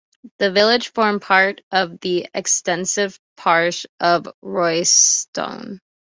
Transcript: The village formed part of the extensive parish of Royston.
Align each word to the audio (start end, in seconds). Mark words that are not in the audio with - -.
The 0.39 0.49
village 0.49 0.87
formed 0.93 1.21
part 1.21 1.61
of 1.71 1.99
the 1.99 2.27
extensive 2.33 3.19
parish 3.37 3.85
of 3.99 4.27
Royston. 4.41 5.79